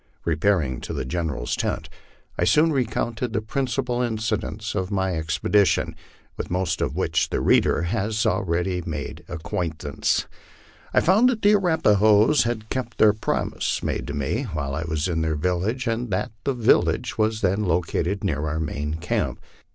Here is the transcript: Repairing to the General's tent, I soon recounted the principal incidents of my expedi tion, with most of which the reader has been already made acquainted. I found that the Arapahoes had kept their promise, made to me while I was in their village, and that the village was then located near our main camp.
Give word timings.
Repairing 0.25 0.81
to 0.81 0.93
the 0.93 1.05
General's 1.05 1.55
tent, 1.55 1.87
I 2.35 2.43
soon 2.43 2.73
recounted 2.73 3.33
the 3.33 3.39
principal 3.43 4.01
incidents 4.01 4.73
of 4.73 4.89
my 4.89 5.11
expedi 5.11 5.63
tion, 5.67 5.95
with 6.37 6.49
most 6.49 6.81
of 6.81 6.95
which 6.95 7.29
the 7.29 7.39
reader 7.39 7.83
has 7.83 8.23
been 8.23 8.31
already 8.31 8.81
made 8.83 9.23
acquainted. 9.27 10.09
I 10.91 11.01
found 11.01 11.29
that 11.29 11.43
the 11.43 11.53
Arapahoes 11.53 12.45
had 12.45 12.67
kept 12.71 12.97
their 12.97 13.13
promise, 13.13 13.83
made 13.83 14.07
to 14.07 14.15
me 14.15 14.45
while 14.53 14.73
I 14.73 14.85
was 14.89 15.07
in 15.07 15.21
their 15.21 15.35
village, 15.35 15.85
and 15.85 16.09
that 16.09 16.31
the 16.45 16.55
village 16.55 17.19
was 17.19 17.41
then 17.41 17.65
located 17.65 18.23
near 18.23 18.47
our 18.47 18.59
main 18.59 18.95
camp. 18.95 19.39